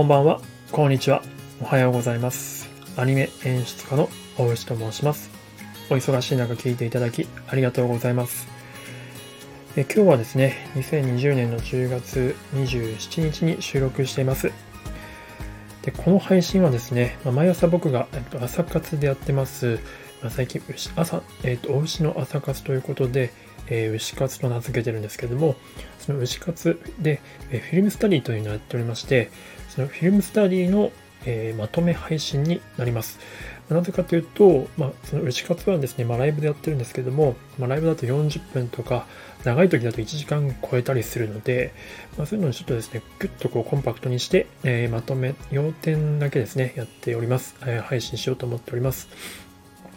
[0.00, 0.40] こんばんは、
[0.72, 1.22] こんにちは、
[1.60, 2.70] おはようございます。
[2.96, 4.08] アニメ演出家の
[4.38, 5.28] 大内と申します。
[5.90, 8.48] お忙しい中聞いていただきありがとうございます。
[9.76, 14.50] え今日はですね、2020年の10月27日に収録しています。
[15.82, 19.80] でこの配信はですね、まあ毎朝僕が、えっと、朝活でやってます、
[20.22, 23.34] まあ最近牛朝、えっと、お牛の朝活ということで、
[23.66, 25.56] えー牛活と名付けてるんですけども、
[25.98, 27.20] その牛活で、
[27.50, 29.30] えーフィルムスタディというのをやっておりまして、
[29.70, 30.92] そのフィルムスタディの、
[31.24, 33.18] えーまとめ配信になります。
[33.74, 39.06] なぜかというと、まあ、その牛活はですね、まあ、ライブでやってるんですけども、まあ、ライブだと40分とか、
[39.44, 41.72] 長い時だと1時間超えたりするので、
[42.18, 47.54] まあ、そういうのをちょっとですね、ぐっとこうコンパクトにして、えーまとめ、要点だけですね、やっております。
[47.62, 49.08] えー配信しようと思っております。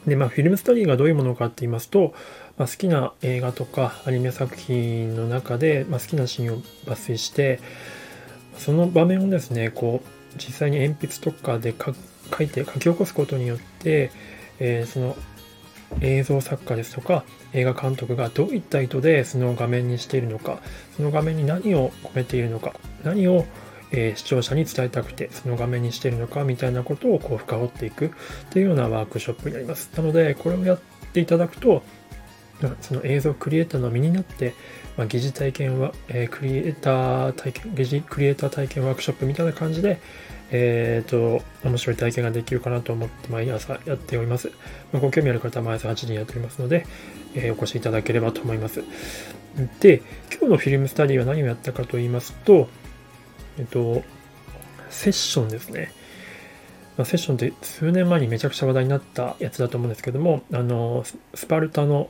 [0.06, 2.14] で、まあ、フィルムスタディがどういうものかって言いますと、
[2.58, 7.60] まあ、好きな映画とかアニメ作品の中で、まあ、好きなシーンを抜粋して、
[8.58, 14.12] その場面をですね、こう、実際に鉛筆とかで書いて書き起こすことによって、
[14.60, 15.16] えーその
[16.02, 20.60] 映像作家ですとか映画監督がどういった意図でその画面にしているのか
[20.98, 23.46] その画面に何を込めているのか何を、
[23.92, 28.12] えー視聴者に伝えたくてその画面にしているのかみたいなことをこう深掘っていく
[28.50, 29.92] というようなワークショップになります。
[29.96, 30.80] なのでこれをやっ
[31.14, 31.84] ていただくと
[32.82, 34.54] その映像クリエイターの身になって、
[34.98, 40.00] まあ、疑似体験は、えークリエイター体験、疑似クリエイター体験ワークショップみたいな感じで、
[40.52, 44.52] えっ、と、面白い体験ができるかなと思って毎朝やっております。
[44.92, 46.86] まあ、ご興味ある方は毎朝8時にやっておりますので、
[47.36, 48.84] えーお越しいただければと思います。
[49.80, 52.70] で、今日のフィルムスタディは何をやったかと言いますと、
[53.58, 54.04] えっ、と、
[54.90, 55.92] セッションですね。
[56.98, 62.10] セッションって数年前にめちゃくちゃ話題になったやつだと思うんですけども、あの、スパルタの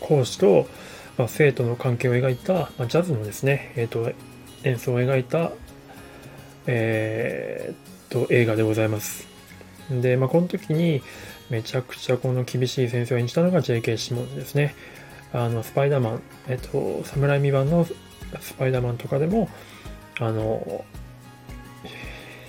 [0.00, 0.66] 講師と、
[1.16, 4.12] まあ、生徒の関係を描いた、まあ、ジャズのですね、えー、と
[4.64, 5.52] 演奏を描いた、
[6.66, 9.28] えー、と映画でございます。
[9.90, 11.02] で、まあ、この時に
[11.48, 13.96] めちゃくちゃこの厳しい先生を演じたのが J.K.
[13.96, 14.74] シモンですね。
[15.32, 17.86] あのスパイダーマン、えっ、と、侍未版の
[18.40, 19.48] スパイダーマンとかでも、
[20.18, 20.84] あの、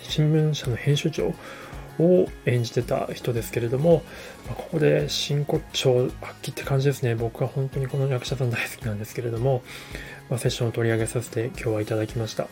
[0.01, 1.33] 新聞社の編集長
[2.03, 4.03] を演じてた人ですけれども、
[4.47, 7.15] まあここで真骨頂発揮って感じですね。
[7.15, 9.63] 僕は本当にこの役者さん大好きなんですけれども、
[10.29, 12.47] まあ、セッションを取り上げさせて今日はいただきました。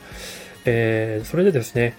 [0.65, 1.95] えーそれでですね、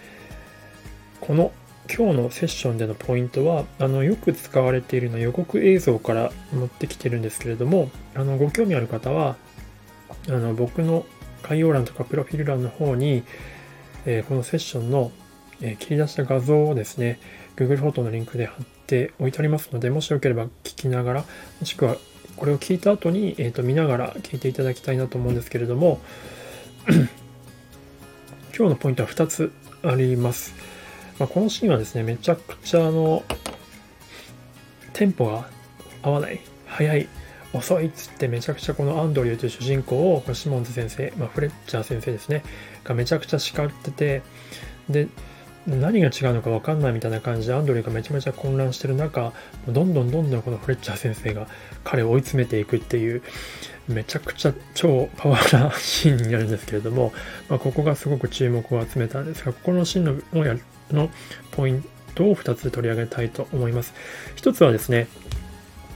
[1.20, 1.52] この
[1.92, 9.36] 今日のセッションでのポイントは、あの、よく使われているのは予告映像から持ってきてるんですけれども、あの、ご興味ある方は、
[10.28, 11.04] あの、僕の
[11.42, 13.24] 概要欄とかプロフィール欄の方に、
[14.06, 15.10] えーこのセッションの、
[15.60, 17.18] えー切り出した画像をですね、
[17.60, 21.24] Google フォトのリンクで貼っておいてありますので、もしよければ聞きながら、
[21.60, 21.96] もしくは
[22.36, 26.00] これを聞いた後に、えーと見ながら聞いていただきたいなと思うんですけれども、
[28.56, 30.54] 今日のポイントは2つあります。
[31.18, 33.24] まあ、このシーンはですね、めちゃくちゃあの、
[34.94, 35.46] テンポが
[36.02, 37.08] 合わない、速い、
[37.52, 42.42] 遅いっつってめちゃくちゃこのアンドリューという主人公をシモンズ先生、まあ、フレッチャー先生ですね、
[42.84, 44.22] がめちゃくちゃ叱ってて、
[44.88, 45.08] で、
[45.66, 49.32] 何が違うのか分かんないみたいな感じでアンドリーがめちゃめちゃ混乱してる中
[49.66, 51.46] どんどんどんどんこのフレッチャー先生が
[51.84, 53.22] 彼を追い詰めていくっていう
[53.86, 57.12] めちゃくちゃ超パワーなシーンになるんですけれども、
[57.48, 60.58] まあ、ここがすごく注目を集めたんですがここのシーンの
[60.92, 61.10] の
[61.52, 61.84] ポイン
[62.14, 63.94] トを2つ取り上げたいと思います。
[64.34, 65.08] 一つはですね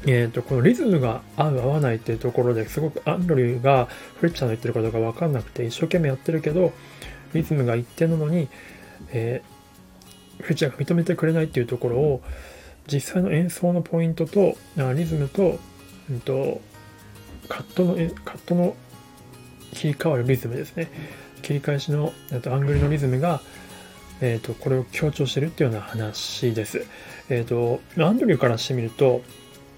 [0.06, 3.88] えー、とこのリズムが合う合わないっていうところですごくアンドリューが
[4.20, 6.75] フレッチャーの言ってることが分かんなくて一生懸命やってるけど
[7.32, 8.48] リズムが一定なのに、
[9.12, 9.53] えー
[10.41, 12.22] フレッチャーが認めてくれないっていうところを
[12.87, 15.59] 実際の演奏のポイントとあリズムと,、
[16.11, 16.61] うん、と
[17.49, 18.77] カットのえカットの
[19.73, 20.91] 切り替わるリズムですね。
[21.43, 23.41] 切り返しのあとアングルのリズムが、
[24.21, 26.87] えー、とこれを強調してるっていうような話です。
[27.28, 29.23] えっ、とアンドリューからしてみると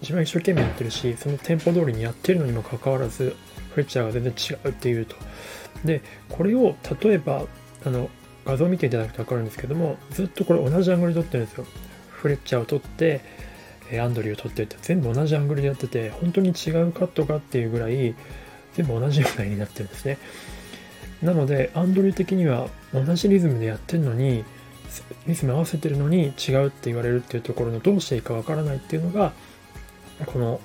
[0.00, 3.34] 自分は一生懸命やってるしそのテンポ通りにやってるのにもかかわらず
[3.70, 5.16] フレッチャーが全然違うっていうと。
[5.84, 7.44] でこれを例えば
[7.84, 8.10] あの
[8.46, 11.66] 画像を見ていただくと分かるんですけどもずっとこれ同じアングルで撮ってるんですよ。
[12.08, 13.20] フレッチャーを撮って
[14.00, 14.76] アンドリューを撮ってって。
[14.80, 18.14] 全部同じアングルでやってて本当に違うカットかっていうぐらい
[18.74, 20.18] 全部同じような絵になってるんですね。
[21.22, 24.44] なのでアンドリュー的には同じリズムでやってるのに
[25.26, 29.32] リズム合わせてるのに違うって言われるっていうところのどうしていいかわからないっていうのが
[30.26, 30.60] この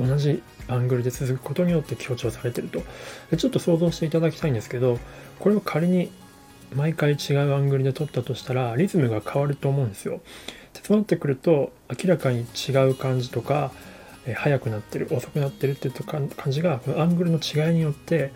[0.00, 2.82] 同じアングルで続くことによって強調されてると。
[3.30, 4.98] でちょっと想像していただきたいんですけど
[5.38, 6.10] これを仮に
[6.74, 10.20] 毎回違うアングルで撮ったとしたらリズムが変わると思うんですよ
[10.74, 13.72] でそうなってくると明らかに違う感じとか
[14.26, 18.32] え速くなってる遅くなってるっていうとか感じがこのアングルの違いによって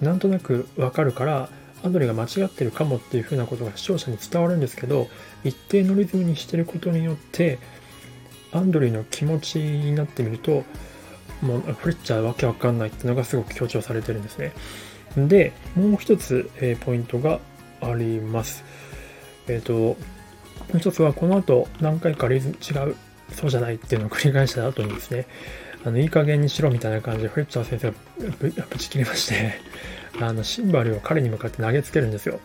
[0.00, 1.48] なんとなくわかるから
[1.84, 5.08] アンドリが間違ってるかもっていうふうなことが視聴者に伝わるんですけど、
[5.44, 7.58] 一定のリズムにしてることによって、
[8.52, 10.64] アンドリーの気持ちになってみると、
[11.40, 14.52] もうフレッチャーわけわかんないっていうのがすごく強調されてるんですね。
[15.16, 17.40] で、もう一つ、えー、ポイントが
[17.82, 18.64] あります。
[19.48, 19.96] えっ、ー、と、も
[20.74, 22.96] う一つはこの後何回かリズム違う、
[23.34, 25.26] そうじゃないっていうのを繰り返した後にですね、
[25.84, 27.90] あの、いい加減にしろみたいな感じでフレッチャー先生
[28.60, 29.54] がぶち切りまして
[30.20, 32.40] あの、シンバルを彼に向かって投げつけるんですよ。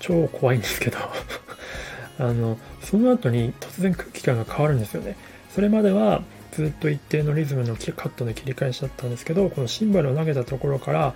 [0.00, 0.98] 超怖いんですけど
[2.18, 5.16] あの、その後に突然空気感が変わるんですよね。
[5.54, 11.14] それまではずっと一定のリズムのカットの切り返しだったんですけど、このシンバルを投げたところから、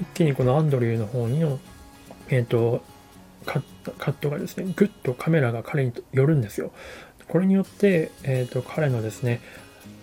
[0.00, 1.60] 一気にこのアンドリューの方にの、
[2.30, 2.82] えっ、ー、と、
[3.42, 6.72] カットがですね、ぐっとカメラが彼に寄るんですよ。
[7.28, 9.40] これによって、えっ、ー、と、彼のですね、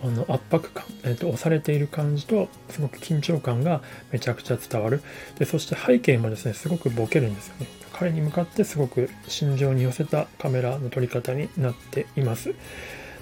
[0.02, 3.82] あの圧迫感、えーと、押されている感じとすごく緊張感が
[4.12, 5.02] めちゃくちゃ伝わる。
[5.38, 7.66] でそして背景もですねすごくボケるんですよね。
[7.92, 12.54] 彼に向かってすごく心情に寄せたカメラの撮り方になっています。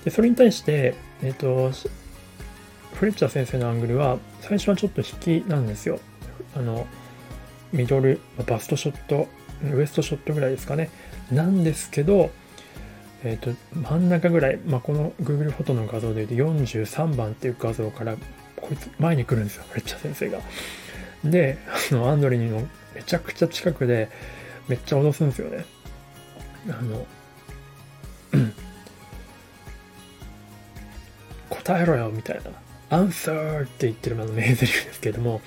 [0.04, 1.72] でそれに対して、えーと、
[2.94, 5.98] フレッチャー先生のアングルは最初はちょっと引きなんですよ。
[6.56, 6.86] あの
[7.72, 9.28] ミドルバストショット
[9.64, 10.90] ウエストショットぐらいですかね
[11.30, 12.30] なんですけど
[13.24, 18.16] えっ、ー、と、真ん中ぐらい、まあ、この Google フォトの画像で言うと43番っていう画像から、
[18.56, 20.38] こいつ前に来るんですよ、めっちゃ先生が。
[21.24, 21.58] で、
[21.90, 24.08] あの、アンドリーのめちゃくちゃ近くで、
[24.68, 25.64] めっちゃ脅すんですよね。
[26.70, 27.06] あの、
[31.50, 32.50] 答えろよみたいな。
[32.90, 35.40] アンサーって言ってるあの名台詞ですけれども、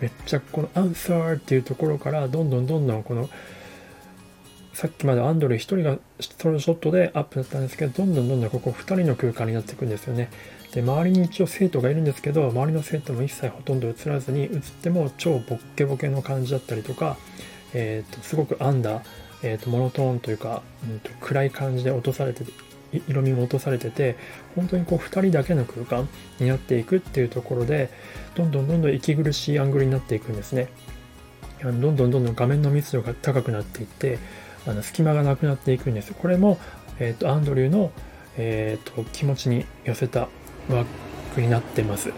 [0.00, 3.28] めっちゃこのアンサーっていうところから、どんどんどんどんこの
[4.76, 10.28] さっきまでアンドレ1人がソロショットでアップだったんですけど、どんどんどんどんここ2人の空間になっていくんですよね。
[10.72, 17.16] で、周りに一応生徒がいるんですけど、周りの生徒も一切ほとんど映らずに、映っても超ボッケボケの感じだったりとか、
[17.72, 19.02] え、ー、と、すごくアンダー、
[19.42, 22.44] え、ー、と、モノトーンというか、うんと、暗い感じで落とされて、
[23.08, 24.16] 色味も落とされてて、
[24.54, 26.08] 本当にこう2人だけの空間
[26.40, 27.90] になっていくっていうところで、
[28.34, 30.68] どんどんどんどん息苦しいアングルになっていくんですね。
[31.62, 34.18] どんどんどんどん画面の密度が高くなっていって、
[34.66, 36.12] あの隙間がなくなっていくんです。
[36.12, 36.58] これも、
[36.98, 37.92] えっ、ー、と、アンドリューの、
[38.36, 40.28] えっ、ー、と、気持ちに寄せた
[40.68, 40.86] ワー
[41.34, 42.12] クになってます。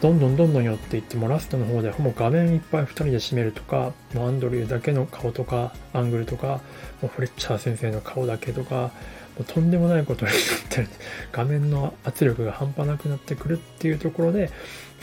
[0.00, 6.60] どんどんどんどん寄っていって、もラストの方でほぼ画面いっぱい2人で占めるとか、もうアンドリューだけの顔とか、アングルとか、
[7.00, 8.92] もうフレッチャー先生の顔だけとか、
[9.38, 10.88] うとんでもないことになってる。
[11.32, 14.50] 画面の圧力が半端なくなってくるっていうところで、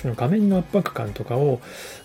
[0.02, 1.60] その画面の圧迫感とかを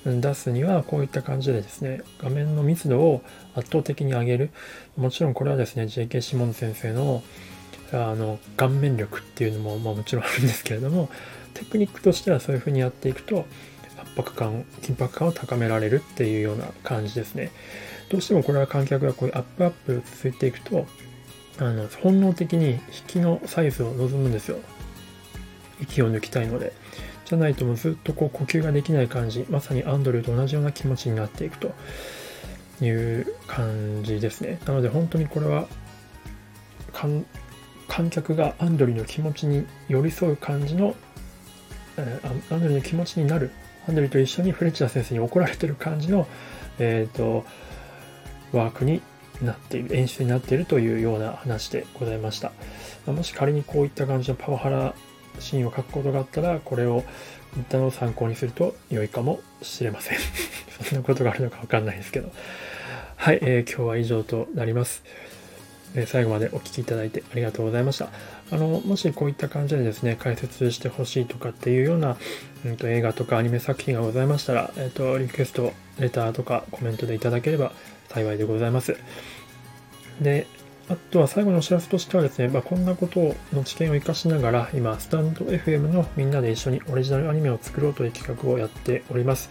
[0.05, 3.23] 出すにはこういった感じでですね、画面の密度を
[3.55, 4.50] 圧倒的に上げる。
[4.97, 6.21] もちろんこれはですね、J.K.
[6.21, 7.23] シモン先生の
[7.93, 11.09] あの顔面力っていうのも、まあ、もちろんあるんですけれども、
[11.53, 13.47] テクニックとしてはそういう風にやっていくと、
[14.03, 17.53] 圧迫感、緊迫感を高められるっていうような感じですね。
[18.11, 20.87] どうしてもこれは観客がこういうアップアップ続いていくと、
[21.59, 24.59] あの本能的に引きのサイズを望むんですよ。
[25.81, 26.73] 息を抜きたいので。
[27.25, 31.73] じゃないともうずっとこう呼吸ができない感じ、まさにアンドリューと同じような気持ちになっていくと
[32.85, 34.59] いう感じですね。
[34.67, 35.67] なので本当にこれは
[36.93, 37.25] 観
[38.11, 40.95] 客がアンドリューの気持ちに寄り添う感じの、
[41.97, 43.53] えー、アンドリューの気持ちになる、
[43.89, 46.26] アンドリューと一緒にフレッチャー先生に怒られてる感じの、
[46.78, 47.47] えーと、
[48.52, 49.00] ワークに
[49.43, 52.53] なっている、演出になっているというような話でございました。
[53.07, 54.95] もし仮にこういった感じのパワハラ
[55.41, 57.05] シーンを書くことがあったら、これを
[57.57, 60.19] 一旦を参考にすると良いかもしれません。
[60.83, 62.33] そんなことがあるのかわかんないですけど。
[63.17, 65.03] はい、えー、今日は以上となります。
[65.95, 68.09] え最後までお聴きいただいてありがとうございました。
[68.51, 72.17] あの、もしこういった感じでですね、解説してほしいとかっていうような、
[72.65, 77.73] うんと、映画とかアニメ作品がございましたら、えっ、と、リクエスト、レターとかコメントでいただければ
[78.09, 78.97] 幸いでございます。
[80.21, 80.47] で、
[80.89, 89.49] あとは最後のお知らせとしてはですね、まあ、こんなことをの知見を活かしながら、今、スタンド FM のみんなで一緒にオリジナルアニメを作ろうという企画をやっております。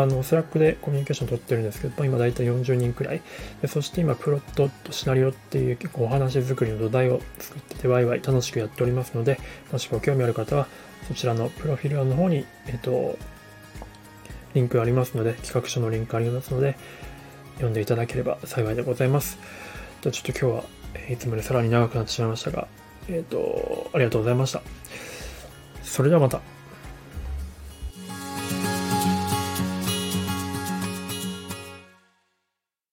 [0.00, 3.22] あの、スラックでコミュニケーション取ってるんですけど、今だいたい40人くらい。
[3.62, 9.38] でそして今、プロットとシナリオっていう結構お話作りの土台を作ってて、ワイワイ楽しくやっておりますので、
[9.72, 10.66] もしご興味ある方は、
[11.08, 13.16] そちらのプロフィール欄の方に、えっと、
[14.54, 16.76] リンクありますので、企画書のリンクありますので、
[17.54, 19.38] 読んでいただければ幸いでございます。
[20.02, 22.66] じゃあちょっと今日は、いつもよりさらに長くなってしまいましたが、
[23.08, 24.62] えっ、ー、と、ありがとうございました。
[25.82, 26.55] それではまた。